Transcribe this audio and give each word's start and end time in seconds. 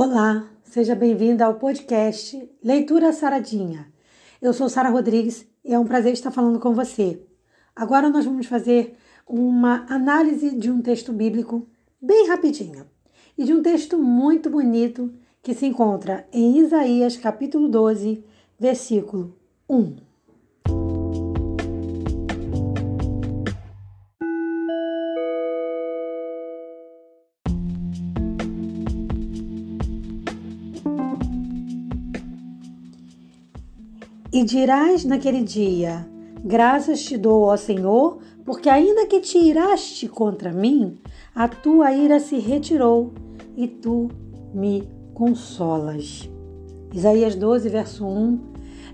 Olá, 0.00 0.48
seja 0.62 0.94
bem-vinda 0.94 1.44
ao 1.44 1.54
podcast 1.54 2.48
Leitura 2.62 3.12
Saradinha. 3.12 3.92
Eu 4.40 4.52
sou 4.52 4.68
Sara 4.68 4.90
Rodrigues 4.90 5.44
e 5.64 5.74
é 5.74 5.78
um 5.78 5.84
prazer 5.84 6.12
estar 6.12 6.30
falando 6.30 6.60
com 6.60 6.72
você. 6.72 7.20
Agora 7.74 8.08
nós 8.08 8.24
vamos 8.24 8.46
fazer 8.46 8.96
uma 9.26 9.84
análise 9.88 10.54
de 10.56 10.70
um 10.70 10.80
texto 10.80 11.12
bíblico 11.12 11.66
bem 12.00 12.28
rapidinho 12.28 12.86
e 13.36 13.42
de 13.42 13.52
um 13.52 13.60
texto 13.60 13.98
muito 13.98 14.48
bonito 14.48 15.12
que 15.42 15.52
se 15.52 15.66
encontra 15.66 16.28
em 16.32 16.60
Isaías 16.60 17.16
capítulo 17.16 17.68
12, 17.68 18.24
versículo 18.56 19.36
1. 19.68 20.07
E 34.32 34.44
dirás 34.44 35.04
naquele 35.04 35.42
dia: 35.42 36.06
Graças 36.44 37.02
te 37.02 37.16
dou, 37.16 37.44
ó 37.44 37.56
Senhor, 37.56 38.18
porque 38.44 38.68
ainda 38.68 39.06
que 39.06 39.20
te 39.20 39.38
iraste 39.38 40.06
contra 40.06 40.52
mim, 40.52 40.98
a 41.34 41.48
tua 41.48 41.92
ira 41.92 42.20
se 42.20 42.38
retirou 42.38 43.12
e 43.56 43.66
tu 43.66 44.08
me 44.54 44.88
consolas. 45.14 46.28
Isaías 46.92 47.34
12, 47.34 47.68
verso 47.68 48.06
1 48.06 48.40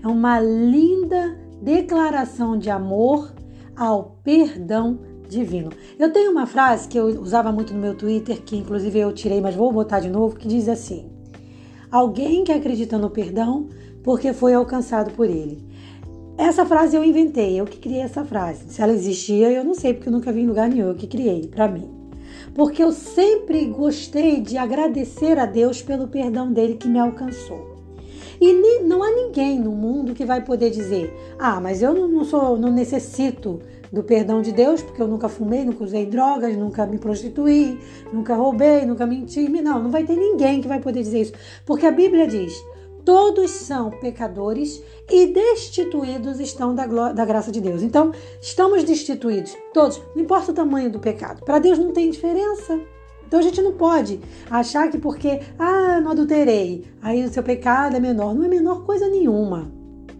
é 0.03 0.07
uma 0.07 0.39
linda 0.39 1.37
declaração 1.61 2.57
de 2.57 2.69
amor 2.69 3.33
ao 3.75 4.17
perdão 4.23 4.99
divino. 5.27 5.69
Eu 5.97 6.11
tenho 6.13 6.31
uma 6.31 6.45
frase 6.45 6.87
que 6.87 6.97
eu 6.97 7.07
usava 7.21 7.51
muito 7.51 7.73
no 7.73 7.79
meu 7.79 7.95
Twitter, 7.95 8.41
que 8.41 8.55
inclusive 8.55 8.99
eu 8.99 9.11
tirei, 9.11 9.41
mas 9.41 9.55
vou 9.55 9.71
botar 9.71 9.99
de 9.99 10.09
novo, 10.09 10.35
que 10.35 10.47
diz 10.47 10.69
assim: 10.69 11.09
Alguém 11.95 12.43
que 12.43 12.51
acredita 12.51 12.97
no 12.97 13.09
perdão 13.09 13.69
porque 14.03 14.33
foi 14.33 14.53
alcançado 14.53 15.11
por 15.11 15.29
ele. 15.29 15.63
Essa 16.37 16.65
frase 16.65 16.97
eu 16.97 17.05
inventei, 17.05 17.57
eu 17.57 17.63
que 17.63 17.77
criei 17.77 18.01
essa 18.01 18.25
frase. 18.25 18.65
Se 18.67 18.81
ela 18.81 18.91
existia, 18.91 19.49
eu 19.49 19.63
não 19.63 19.73
sei, 19.73 19.93
porque 19.93 20.09
eu 20.09 20.11
nunca 20.11 20.29
vi 20.29 20.41
em 20.41 20.45
lugar 20.45 20.67
nenhum, 20.67 20.89
eu 20.89 20.95
que 20.95 21.07
criei 21.07 21.47
para 21.47 21.69
mim. 21.69 21.89
Porque 22.53 22.83
eu 22.83 22.91
sempre 22.91 23.63
gostei 23.67 24.41
de 24.41 24.57
agradecer 24.57 25.39
a 25.39 25.45
Deus 25.45 25.81
pelo 25.81 26.09
perdão 26.09 26.51
dele 26.51 26.75
que 26.75 26.89
me 26.89 26.99
alcançou. 26.99 27.77
E 28.41 28.51
nem, 28.51 28.83
não 28.83 29.01
há 29.01 29.11
ninguém 29.11 29.57
no 29.57 29.71
mundo 29.71 30.13
que 30.13 30.25
vai 30.25 30.43
poder 30.43 30.71
dizer: 30.71 31.13
"Ah, 31.39 31.61
mas 31.61 31.81
eu 31.81 31.93
não, 31.93 32.09
não 32.09 32.25
sou, 32.25 32.57
não 32.57 32.73
necessito 32.73 33.61
do 33.91 34.03
perdão 34.03 34.41
de 34.41 34.51
Deus, 34.51 34.81
porque 34.81 35.01
eu 35.01 35.07
nunca 35.07 35.29
fumei, 35.29 35.65
nunca 35.65 35.83
usei 35.83 36.05
drogas, 36.05 36.55
nunca 36.55 36.85
me 36.85 36.97
prostituí, 36.97 37.79
nunca 38.11 38.35
roubei, 38.35 38.85
nunca 38.85 39.05
menti". 39.05 39.47
Não, 39.49 39.83
não 39.83 39.91
vai 39.91 40.03
ter 40.03 40.15
ninguém 40.15 40.61
que 40.61 40.67
vai 40.67 40.79
poder 40.79 41.01
dizer 41.01 41.21
isso, 41.21 41.33
porque 41.65 41.85
a 41.85 41.91
Bíblia 41.91 42.27
diz: 42.27 42.53
todos 43.05 43.51
são 43.51 43.91
pecadores 43.91 44.83
e 45.09 45.27
destituídos 45.27 46.39
estão 46.39 46.73
da, 46.73 46.85
da 47.13 47.23
graça 47.23 47.51
de 47.51 47.61
Deus. 47.61 47.83
Então, 47.83 48.11
estamos 48.41 48.83
destituídos, 48.83 49.55
todos, 49.73 50.01
não 50.15 50.23
importa 50.23 50.51
o 50.51 50.55
tamanho 50.55 50.91
do 50.91 50.99
pecado. 50.99 51.45
Para 51.45 51.59
Deus 51.59 51.77
não 51.77 51.91
tem 51.91 52.09
diferença. 52.09 52.79
Então 53.27 53.39
a 53.39 53.43
gente 53.43 53.61
não 53.61 53.73
pode 53.73 54.19
achar 54.49 54.89
que 54.89 54.97
porque, 54.97 55.41
ah, 55.57 55.99
não 55.99 56.11
adulterei, 56.11 56.85
aí 57.01 57.23
o 57.23 57.29
seu 57.29 57.41
pecado 57.41 57.95
é 57.95 57.99
menor. 57.99 58.35
Não 58.35 58.43
é 58.43 58.47
menor 58.47 58.85
coisa 58.85 59.07
nenhuma. 59.07 59.71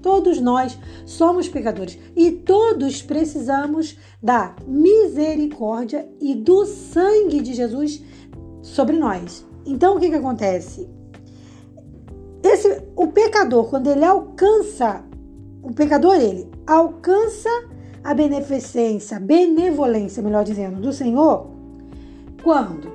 Todos 0.05 0.39
nós 0.39 0.77
somos 1.03 1.49
pecadores 1.49 1.97
e 2.15 2.29
todos 2.29 3.01
precisamos 3.01 3.97
da 4.21 4.55
misericórdia 4.67 6.07
e 6.21 6.35
do 6.35 6.63
sangue 6.63 7.41
de 7.41 7.55
Jesus 7.55 8.03
sobre 8.61 8.97
nós. 8.97 9.43
Então 9.65 9.95
o 9.95 9.99
que, 9.99 10.09
que 10.09 10.15
acontece? 10.15 10.87
Esse, 12.43 12.83
o 12.95 13.07
pecador, 13.07 13.67
quando 13.67 13.87
ele 13.87 14.05
alcança, 14.05 15.03
o 15.63 15.73
pecador, 15.73 16.13
ele 16.13 16.51
alcança 16.67 17.49
a 18.03 18.13
beneficência, 18.13 19.19
benevolência, 19.19 20.21
melhor 20.21 20.43
dizendo, 20.43 20.79
do 20.79 20.93
Senhor, 20.93 21.49
quando? 22.43 22.91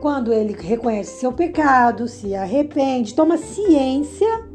Quando 0.00 0.32
ele 0.32 0.52
reconhece 0.52 1.18
seu 1.18 1.32
pecado, 1.32 2.06
se 2.06 2.36
arrepende, 2.36 3.16
toma 3.16 3.36
ciência 3.36 4.46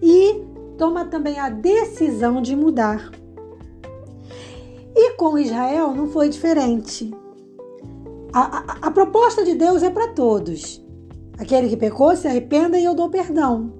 e 0.00 0.51
toma 0.82 1.04
também 1.04 1.38
a 1.38 1.48
decisão 1.48 2.42
de 2.42 2.56
mudar. 2.56 3.12
E 4.96 5.12
com 5.12 5.38
Israel 5.38 5.94
não 5.94 6.08
foi 6.08 6.28
diferente. 6.28 7.08
A, 8.32 8.40
a, 8.58 8.88
a 8.88 8.90
proposta 8.90 9.44
de 9.44 9.54
Deus 9.54 9.84
é 9.84 9.90
para 9.90 10.08
todos. 10.08 10.84
Aquele 11.38 11.68
que 11.68 11.76
pecou, 11.76 12.16
se 12.16 12.26
arrependa 12.26 12.76
e 12.76 12.84
eu 12.84 12.96
dou 12.96 13.08
perdão. 13.08 13.72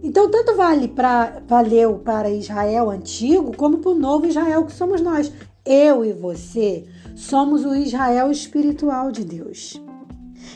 Então, 0.00 0.30
tanto 0.30 0.54
vale 0.54 0.86
para 0.86 1.42
valeu 1.44 1.98
para 1.98 2.30
Israel 2.30 2.88
antigo, 2.88 3.56
como 3.56 3.78
para 3.78 3.90
o 3.90 3.98
novo 3.98 4.24
Israel 4.24 4.64
que 4.64 4.72
somos 4.72 5.00
nós. 5.00 5.32
Eu 5.66 6.04
e 6.04 6.12
você 6.12 6.86
somos 7.16 7.64
o 7.64 7.74
Israel 7.74 8.30
espiritual 8.30 9.10
de 9.10 9.24
Deus. 9.24 9.82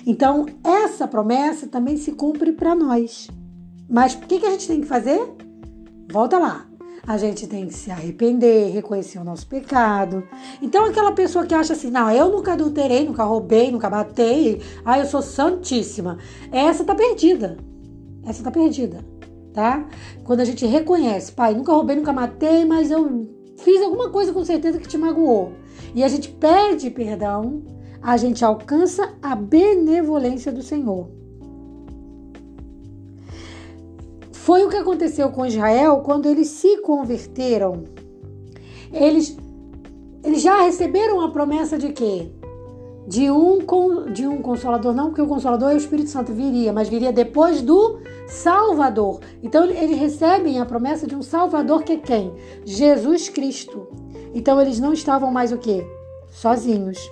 Então, 0.06 0.46
essa 0.62 1.08
promessa 1.08 1.66
também 1.66 1.96
se 1.96 2.12
cumpre 2.12 2.52
para 2.52 2.72
nós. 2.72 3.26
Mas 3.90 4.14
o 4.14 4.20
que, 4.20 4.38
que 4.38 4.46
a 4.46 4.50
gente 4.50 4.68
tem 4.68 4.80
que 4.80 4.86
fazer? 4.86 5.45
Volta 6.10 6.38
lá. 6.38 6.66
A 7.06 7.16
gente 7.16 7.46
tem 7.46 7.66
que 7.68 7.74
se 7.74 7.90
arrepender, 7.90 8.72
reconhecer 8.72 9.18
o 9.18 9.24
nosso 9.24 9.46
pecado. 9.46 10.26
Então, 10.60 10.84
aquela 10.84 11.12
pessoa 11.12 11.46
que 11.46 11.54
acha 11.54 11.72
assim, 11.72 11.88
não, 11.88 12.10
eu 12.10 12.30
nunca 12.30 12.54
adulterei, 12.54 13.04
nunca 13.04 13.22
roubei, 13.22 13.70
nunca 13.70 13.88
matei, 13.88 14.60
ah, 14.84 14.98
eu 14.98 15.06
sou 15.06 15.22
santíssima. 15.22 16.18
Essa 16.50 16.84
tá 16.84 16.96
perdida. 16.96 17.58
Essa 18.24 18.42
tá 18.42 18.50
perdida, 18.50 19.04
tá? 19.54 19.86
Quando 20.24 20.40
a 20.40 20.44
gente 20.44 20.66
reconhece, 20.66 21.30
pai, 21.30 21.54
nunca 21.54 21.72
roubei, 21.72 21.94
nunca 21.94 22.12
matei, 22.12 22.64
mas 22.64 22.90
eu 22.90 23.28
fiz 23.58 23.80
alguma 23.82 24.10
coisa 24.10 24.32
com 24.32 24.44
certeza 24.44 24.80
que 24.80 24.88
te 24.88 24.98
magoou. 24.98 25.52
E 25.94 26.02
a 26.02 26.08
gente 26.08 26.28
pede 26.28 26.90
perdão, 26.90 27.62
a 28.02 28.16
gente 28.16 28.44
alcança 28.44 29.14
a 29.22 29.36
benevolência 29.36 30.50
do 30.50 30.62
Senhor. 30.62 31.08
Foi 34.46 34.64
o 34.64 34.68
que 34.68 34.76
aconteceu 34.76 35.28
com 35.30 35.44
Israel 35.44 36.02
quando 36.04 36.26
eles 36.26 36.46
se 36.46 36.80
converteram. 36.80 37.82
Eles, 38.92 39.36
eles 40.22 40.40
já 40.40 40.62
receberam 40.62 41.20
a 41.20 41.32
promessa 41.32 41.76
de 41.76 41.92
quê? 41.92 42.30
De 43.08 43.28
um, 43.28 43.58
de 44.12 44.24
um 44.24 44.40
consolador, 44.40 44.94
não 44.94 45.08
porque 45.08 45.20
o 45.20 45.26
consolador 45.26 45.72
é 45.72 45.74
o 45.74 45.76
Espírito 45.76 46.10
Santo, 46.10 46.32
viria, 46.32 46.72
mas 46.72 46.88
viria 46.88 47.12
depois 47.12 47.60
do 47.60 47.98
Salvador. 48.28 49.18
Então 49.42 49.64
eles 49.64 49.98
recebem 49.98 50.60
a 50.60 50.64
promessa 50.64 51.08
de 51.08 51.16
um 51.16 51.22
Salvador 51.22 51.82
que 51.82 51.94
é 51.94 51.96
quem? 51.96 52.32
Jesus 52.64 53.28
Cristo. 53.28 53.88
Então 54.32 54.62
eles 54.62 54.78
não 54.78 54.92
estavam 54.92 55.32
mais 55.32 55.50
o 55.50 55.58
quê? 55.58 55.84
Sozinhos. 56.30 57.10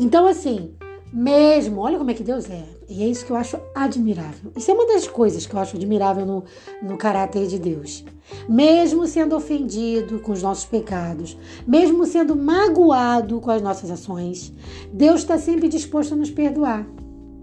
Então 0.00 0.26
assim, 0.26 0.74
mesmo, 1.12 1.80
olha 1.80 1.98
como 1.98 2.10
é 2.10 2.14
que 2.14 2.24
Deus 2.24 2.50
é. 2.50 2.64
E 2.88 3.02
é 3.02 3.06
isso 3.06 3.24
que 3.24 3.30
eu 3.30 3.36
acho 3.36 3.58
admirável. 3.74 4.52
Isso 4.56 4.70
é 4.70 4.74
uma 4.74 4.86
das 4.86 5.06
coisas 5.06 5.46
que 5.46 5.54
eu 5.54 5.60
acho 5.60 5.76
admirável 5.76 6.26
no, 6.26 6.44
no 6.82 6.96
caráter 6.96 7.46
de 7.46 7.58
Deus. 7.58 8.04
Mesmo 8.48 9.06
sendo 9.06 9.36
ofendido 9.36 10.18
com 10.18 10.32
os 10.32 10.42
nossos 10.42 10.64
pecados, 10.64 11.36
mesmo 11.66 12.04
sendo 12.06 12.34
magoado 12.34 13.40
com 13.40 13.50
as 13.50 13.62
nossas 13.62 13.90
ações, 13.90 14.52
Deus 14.92 15.20
está 15.20 15.38
sempre 15.38 15.68
disposto 15.68 16.12
a 16.12 16.16
nos 16.16 16.30
perdoar. 16.30 16.86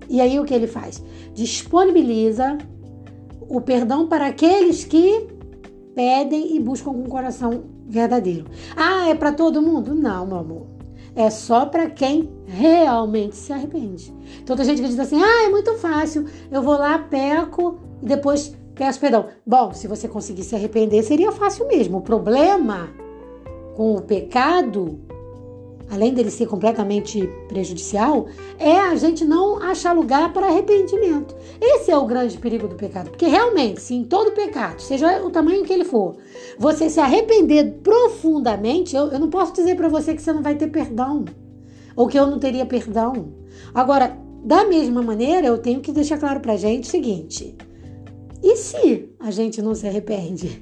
E 0.10 0.20
aí 0.20 0.40
o 0.40 0.46
que 0.46 0.54
ele 0.54 0.68
faz? 0.68 1.02
Disponibiliza 1.34 2.58
o 3.48 3.62
perdão 3.62 4.08
para 4.08 4.28
aqueles 4.28 4.84
que 4.84 5.28
pedem 5.96 6.56
e 6.56 6.60
buscam 6.60 6.92
com 6.92 7.04
o 7.04 7.10
coração 7.10 7.64
verdadeiro. 7.88 8.46
Ah, 8.76 9.08
é 9.08 9.16
para 9.16 9.32
todo 9.32 9.62
mundo? 9.62 9.96
Não, 9.96 10.26
meu 10.26 10.38
amor 10.38 10.83
é 11.16 11.30
só 11.30 11.66
para 11.66 11.90
quem 11.90 12.30
realmente 12.46 13.36
se 13.36 13.54
arrepende. 13.54 14.14
Então 14.42 14.56
tem 14.56 14.66
gente 14.66 14.82
que 14.82 14.88
diz 14.88 15.00
assim: 15.00 15.22
ah, 15.22 15.46
é 15.46 15.50
muito 15.50 15.74
fácil, 15.76 16.26
eu 16.52 16.62
vou 16.62 16.78
lá, 16.78 16.98
peco 16.98 17.80
e 18.02 18.06
depois 18.06 18.56
peço 18.76 19.00
perdão. 19.00 19.28
Bom, 19.46 19.74
se 19.74 19.88
você 19.88 20.08
conseguir 20.08 20.44
se 20.44 20.56
arrepender, 20.56 21.04
seria 21.04 21.32
fácil 21.32 21.68
mesmo. 21.68 22.00
O 22.00 22.02
problema 22.02 22.90
com 23.76 23.96
o 23.96 24.02
pecado 24.02 25.00
além 25.90 26.14
dele 26.14 26.32
ser 26.32 26.48
completamente 26.48 27.28
prejudicial, 27.48 28.28
é 28.58 28.80
a 28.80 28.96
gente 28.96 29.24
não 29.26 29.62
achar 29.62 29.94
lugar 29.94 30.34
para 30.34 30.48
arrependimento. 30.48 31.36
Esse 31.62 31.92
é 31.92 31.98
o 31.98 32.06
grande 32.06 32.38
perigo 32.38 32.68
do 32.68 32.76
pecado, 32.76 33.10
porque 33.10 33.28
realmente, 33.28 33.82
se 33.82 33.94
em 33.94 34.04
todo 34.04 34.32
pecado, 34.32 34.82
seja 34.82 35.24
o 35.24 35.30
tamanho 35.30 35.64
que 35.64 35.74
ele 35.74 35.86
for, 35.86 36.18
você 36.58 36.90
se 36.90 37.00
arrepender 37.00 37.80
profundamente, 37.84 38.96
eu, 38.96 39.08
eu 39.08 39.20
não 39.20 39.30
posso 39.30 39.54
dizer 39.54 39.76
para 39.76 39.88
você 39.88 40.14
que 40.14 40.22
você 40.22 40.34
não 40.34 40.42
vai 40.42 40.56
ter 40.56 40.68
perdão, 40.68 41.26
ou 41.96 42.08
que 42.08 42.18
eu 42.18 42.28
não 42.28 42.40
teria 42.40 42.66
perdão. 42.66 43.34
Agora, 43.74 44.18
da 44.44 44.66
mesma 44.66 45.02
maneira, 45.02 45.48
eu 45.48 45.58
tenho 45.58 45.80
que 45.80 45.92
deixar 45.92 46.18
claro 46.18 46.40
para 46.40 46.54
a 46.54 46.58
gente 46.58 46.88
o 46.88 46.92
seguinte: 46.92 47.56
e 48.44 48.58
se 48.58 49.10
a 49.20 49.32
gente 49.32 49.62
não 49.62 49.74
se 49.74 49.88
arrepende? 49.88 50.62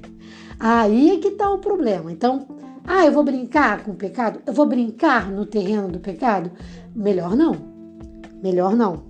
Aí 0.58 1.10
é 1.10 1.16
que 1.16 1.28
está 1.28 1.50
o 1.50 1.58
problema. 1.58 2.12
Então, 2.12 2.46
ah, 2.84 3.06
eu 3.06 3.12
vou 3.12 3.22
brincar 3.22 3.84
com 3.84 3.92
o 3.92 3.96
pecado? 3.96 4.40
Eu 4.46 4.52
vou 4.52 4.66
brincar 4.66 5.30
no 5.30 5.46
terreno 5.46 5.88
do 5.88 6.00
pecado? 6.00 6.50
Melhor 6.94 7.36
não. 7.36 7.56
Melhor 8.42 8.74
não. 8.74 9.04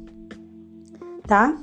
Tá? 1.27 1.57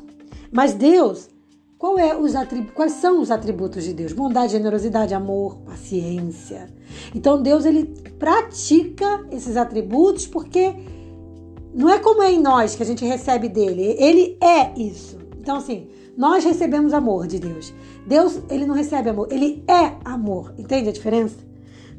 Mas 0.52 0.74
Deus, 0.74 1.30
qual 1.78 2.00
é 2.00 2.18
os 2.18 2.34
quais 2.74 2.94
são 2.94 3.22
os 3.22 3.30
atributos 3.30 3.84
de 3.84 3.94
Deus? 3.94 4.12
Bondade, 4.12 4.54
generosidade, 4.54 5.14
amor, 5.14 5.58
paciência. 5.60 6.68
Então 7.14 7.42
Deus 7.42 7.66
ele 7.66 7.86
pratica 8.18 9.26
esses 9.32 9.56
atributos 9.56 10.26
porque 10.26 10.76
não 11.74 11.90
é 11.90 12.00
como 12.00 12.24
é 12.24 12.32
em 12.32 12.42
nós 12.42 12.76
que 12.76 12.82
a 12.82 12.86
gente 12.86 13.06
recebe 13.06 13.48
dele, 13.48 13.96
ele 14.00 14.38
é 14.42 14.74
isso. 14.80 15.20
Então 15.40 15.58
assim, 15.58 15.88
nós 16.18 16.44
recebemos 16.44 16.92
amor 16.92 17.28
de 17.28 17.40
Deus. 17.40 17.72
Deus, 18.08 18.42
ele 18.50 18.66
não 18.66 18.74
recebe 18.74 19.10
amor, 19.10 19.28
ele 19.30 19.64
é 19.68 19.96
amor. 20.04 20.56
Entende 20.58 20.90
a 20.90 20.92
diferença? 20.92 21.49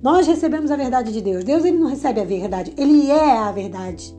Nós 0.02 0.26
recebemos 0.26 0.70
a 0.70 0.76
verdade 0.76 1.12
de 1.12 1.20
Deus. 1.20 1.44
Deus 1.44 1.64
ele 1.64 1.78
não 1.78 1.88
recebe 1.88 2.20
a 2.20 2.24
verdade, 2.24 2.72
ele 2.76 3.10
é 3.10 3.36
a 3.36 3.52
verdade. 3.52 4.14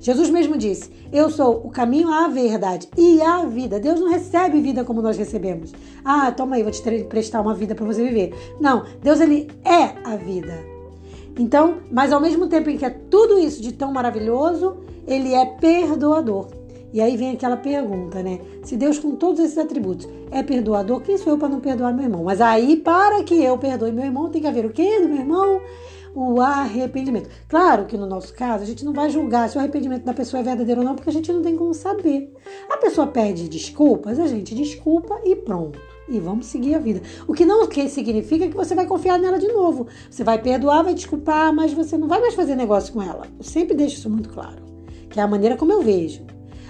Jesus 0.00 0.30
mesmo 0.30 0.56
disse: 0.56 0.90
Eu 1.12 1.30
sou 1.30 1.64
o 1.64 1.70
caminho, 1.70 2.10
a 2.10 2.26
verdade 2.26 2.88
e 2.96 3.20
a 3.20 3.44
vida. 3.44 3.78
Deus 3.78 4.00
não 4.00 4.08
recebe 4.08 4.60
vida 4.60 4.82
como 4.82 5.02
nós 5.02 5.16
recebemos. 5.16 5.72
Ah, 6.04 6.32
toma 6.32 6.56
aí, 6.56 6.62
vou 6.62 6.72
te 6.72 6.82
prestar 7.04 7.40
uma 7.40 7.54
vida 7.54 7.74
para 7.74 7.84
você 7.84 8.02
viver. 8.02 8.34
Não, 8.60 8.84
Deus 9.02 9.20
ele 9.20 9.48
é 9.64 9.94
a 10.04 10.16
vida. 10.16 10.58
Então, 11.38 11.78
mas 11.90 12.12
ao 12.12 12.20
mesmo 12.20 12.48
tempo 12.48 12.70
em 12.70 12.76
que 12.76 12.84
é 12.84 12.90
tudo 12.90 13.38
isso 13.38 13.62
de 13.62 13.72
tão 13.72 13.92
maravilhoso, 13.92 14.78
ele 15.06 15.32
é 15.34 15.44
perdoador. 15.44 16.59
E 16.92 17.00
aí 17.00 17.16
vem 17.16 17.30
aquela 17.30 17.56
pergunta, 17.56 18.22
né? 18.22 18.40
Se 18.62 18.76
Deus, 18.76 18.98
com 18.98 19.14
todos 19.14 19.40
esses 19.40 19.58
atributos, 19.58 20.08
é 20.30 20.42
perdoador, 20.42 21.00
quem 21.00 21.16
sou 21.16 21.34
eu 21.34 21.38
para 21.38 21.48
não 21.48 21.60
perdoar 21.60 21.92
meu 21.92 22.04
irmão? 22.04 22.24
Mas 22.24 22.40
aí, 22.40 22.76
para 22.76 23.22
que 23.22 23.34
eu 23.34 23.56
perdoe 23.58 23.92
meu 23.92 24.04
irmão, 24.04 24.28
tem 24.28 24.40
que 24.40 24.46
haver 24.46 24.66
o 24.66 24.70
quê 24.70 25.00
do 25.00 25.08
meu 25.08 25.18
irmão? 25.18 25.60
o 26.14 26.40
arrependimento. 26.40 27.28
Claro 27.48 27.86
que 27.86 27.96
no 27.96 28.06
nosso 28.06 28.34
caso, 28.34 28.64
a 28.64 28.66
gente 28.66 28.84
não 28.84 28.92
vai 28.92 29.10
julgar 29.10 29.48
se 29.48 29.56
o 29.56 29.60
arrependimento 29.60 30.04
da 30.04 30.14
pessoa 30.14 30.40
é 30.40 30.44
verdadeiro 30.44 30.80
ou 30.80 30.86
não, 30.86 30.94
porque 30.94 31.10
a 31.10 31.12
gente 31.12 31.32
não 31.32 31.42
tem 31.42 31.56
como 31.56 31.72
saber. 31.74 32.32
A 32.68 32.76
pessoa 32.76 33.06
pede 33.06 33.48
desculpas, 33.48 34.18
a 34.18 34.26
gente 34.26 34.54
desculpa 34.54 35.20
e 35.24 35.36
pronto. 35.36 35.78
E 36.08 36.18
vamos 36.18 36.46
seguir 36.46 36.74
a 36.74 36.78
vida. 36.78 37.00
O 37.28 37.32
que 37.32 37.44
não 37.44 37.70
significa 37.88 38.48
que 38.48 38.56
você 38.56 38.74
vai 38.74 38.86
confiar 38.86 39.18
nela 39.18 39.38
de 39.38 39.46
novo. 39.46 39.86
Você 40.10 40.24
vai 40.24 40.42
perdoar, 40.42 40.82
vai 40.82 40.94
desculpar, 40.94 41.54
mas 41.54 41.72
você 41.72 41.96
não 41.96 42.08
vai 42.08 42.20
mais 42.20 42.34
fazer 42.34 42.56
negócio 42.56 42.92
com 42.92 43.00
ela. 43.00 43.26
Eu 43.38 43.44
sempre 43.44 43.76
deixo 43.76 43.96
isso 43.96 44.10
muito 44.10 44.28
claro. 44.28 44.60
Que 45.08 45.20
é 45.20 45.22
a 45.22 45.28
maneira 45.28 45.56
como 45.56 45.72
eu 45.72 45.82
vejo. 45.82 46.22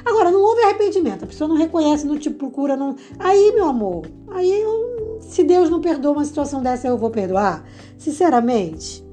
Agora, 0.05 0.31
não 0.31 0.41
houve 0.41 0.63
arrependimento, 0.63 1.25
a 1.25 1.27
pessoa 1.27 1.49
não 1.49 1.57
reconhece, 1.57 2.07
não 2.07 2.19
te 2.19 2.31
procura, 2.31 2.77
não. 2.77 2.97
Aí, 3.19 3.53
meu 3.55 3.67
amor, 3.67 4.07
aí 4.31 4.61
eu, 4.61 5.19
se 5.21 5.45
Deus 5.45 5.69
não 5.69 5.81
perdoa 5.81 6.13
uma 6.13 6.25
situação 6.25 6.63
dessa, 6.63 6.89
eu 6.89 6.97
vou 6.97 7.11
perdoar? 7.11 7.65
Sinceramente, 7.99 9.05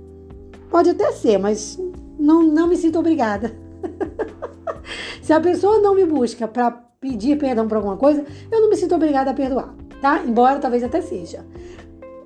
Pode 0.69 0.89
até 0.89 1.11
ser, 1.11 1.37
mas 1.37 1.79
não, 2.19 2.43
não 2.43 2.67
me 2.67 2.75
sinto 2.75 2.99
obrigada. 2.99 3.53
Se 5.21 5.33
a 5.33 5.39
pessoa 5.39 5.79
não 5.79 5.95
me 5.95 6.05
busca 6.05 6.47
para 6.47 6.71
pedir 6.99 7.37
perdão 7.37 7.67
por 7.67 7.77
alguma 7.77 7.97
coisa, 7.97 8.25
eu 8.51 8.61
não 8.61 8.69
me 8.69 8.75
sinto 8.75 8.95
obrigada 8.95 9.31
a 9.31 9.33
perdoar, 9.33 9.73
tá? 10.01 10.23
Embora 10.25 10.59
talvez 10.59 10.83
até 10.83 11.01
seja. 11.01 11.45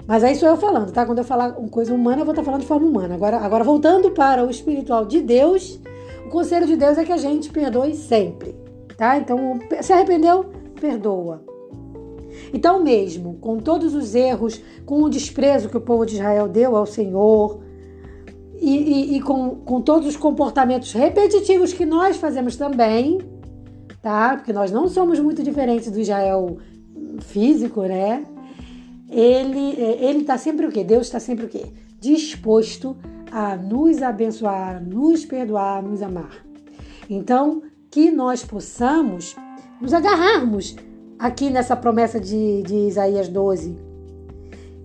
Mas 0.07 0.23
aí 0.23 0.35
sou 0.35 0.49
eu 0.49 0.57
falando, 0.57 0.91
tá? 0.91 1.05
Quando 1.05 1.19
eu 1.19 1.23
falar 1.23 1.57
uma 1.57 1.69
coisa 1.69 1.93
humana, 1.93 2.21
eu 2.21 2.25
vou 2.25 2.33
estar 2.33 2.43
falando 2.43 2.61
de 2.61 2.67
forma 2.67 2.87
humana. 2.87 3.13
Agora, 3.13 3.37
agora 3.37 3.63
voltando 3.63 4.11
para 4.11 4.43
o 4.45 4.49
espiritual 4.49 5.05
de 5.05 5.21
Deus, 5.21 5.79
o 6.25 6.29
conselho 6.29 6.67
de 6.67 6.75
Deus 6.75 6.97
é 6.97 7.03
que 7.03 7.11
a 7.11 7.17
gente 7.17 7.51
perdoe 7.51 7.95
sempre, 7.95 8.55
tá? 8.97 9.17
Então, 9.17 9.59
se 9.81 9.93
arrependeu, 9.93 10.45
perdoa. 10.79 11.43
Então, 12.53 12.81
mesmo 12.83 13.35
com 13.35 13.57
todos 13.57 13.93
os 13.93 14.15
erros, 14.15 14.61
com 14.85 15.03
o 15.03 15.09
desprezo 15.09 15.69
que 15.69 15.77
o 15.77 15.81
povo 15.81 16.05
de 16.05 16.15
Israel 16.15 16.47
deu 16.47 16.75
ao 16.75 16.85
Senhor, 16.85 17.61
e, 18.61 18.77
e, 18.77 19.17
e 19.17 19.21
com, 19.21 19.55
com 19.55 19.81
todos 19.81 20.07
os 20.07 20.15
comportamentos 20.15 20.93
repetitivos 20.93 21.73
que 21.73 21.83
nós 21.83 22.17
fazemos 22.17 22.55
também, 22.55 23.17
tá? 24.01 24.37
Porque 24.37 24.53
nós 24.53 24.71
não 24.71 24.87
somos 24.87 25.19
muito 25.19 25.41
diferentes 25.41 25.89
do 25.89 25.99
Israel 25.99 26.57
físico, 27.21 27.81
né? 27.81 28.23
Ele 29.09 29.75
ele 29.99 30.19
está 30.19 30.37
sempre 30.37 30.67
o 30.67 30.71
quê? 30.71 30.83
Deus 30.83 31.07
está 31.07 31.19
sempre 31.19 31.45
o 31.45 31.49
quê? 31.49 31.65
Disposto 31.99 32.95
a 33.31 33.55
nos 33.55 34.01
abençoar, 34.01 34.83
nos 34.83 35.25
perdoar, 35.25 35.81
nos 35.81 36.01
amar. 36.01 36.45
Então, 37.09 37.63
que 37.89 38.11
nós 38.11 38.43
possamos 38.43 39.35
nos 39.79 39.93
agarrarmos 39.93 40.75
aqui 41.17 41.49
nessa 41.49 41.75
promessa 41.75 42.19
de, 42.19 42.61
de 42.63 42.75
Isaías 42.87 43.27
12, 43.27 43.91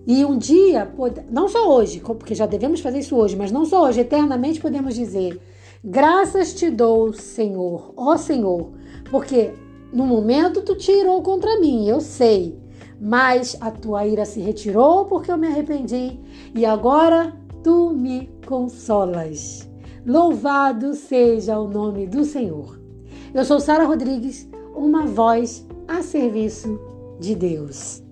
e 0.09 0.23
um 0.23 0.37
dia, 0.37 0.89
não 1.29 1.49
só 1.49 1.69
hoje, 1.69 1.99
porque 1.99 2.33
já 2.33 2.45
devemos 2.45 2.79
fazer 2.79 2.99
isso 2.99 3.13
hoje, 3.13 3.35
mas 3.35 3.51
não 3.51 3.65
só 3.65 3.83
hoje, 3.83 3.99
eternamente 3.99 4.61
podemos 4.61 4.95
dizer: 4.95 5.37
Graças 5.83 6.53
te 6.53 6.69
dou, 6.69 7.11
Senhor, 7.11 7.93
ó 7.97 8.15
Senhor, 8.15 8.71
porque 9.11 9.51
no 9.91 10.05
momento 10.05 10.61
tu 10.61 10.75
tirou 10.75 11.21
contra 11.21 11.59
mim, 11.59 11.89
eu 11.89 11.99
sei, 11.99 12.57
mas 13.01 13.57
a 13.59 13.69
tua 13.69 14.07
ira 14.07 14.23
se 14.23 14.39
retirou 14.39 15.05
porque 15.05 15.29
eu 15.29 15.37
me 15.37 15.47
arrependi 15.47 16.17
e 16.55 16.65
agora 16.65 17.35
tu 17.61 17.91
me 17.91 18.29
consolas. 18.47 19.69
Louvado 20.05 20.93
seja 20.93 21.59
o 21.59 21.67
nome 21.67 22.07
do 22.07 22.23
Senhor. 22.23 22.79
Eu 23.33 23.43
sou 23.43 23.59
Sara 23.59 23.83
Rodrigues, 23.83 24.49
uma 24.73 25.05
voz 25.05 25.67
a 25.85 26.01
serviço 26.01 26.79
de 27.19 27.35
Deus. 27.35 28.06